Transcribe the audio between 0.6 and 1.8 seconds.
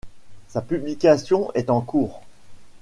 publication est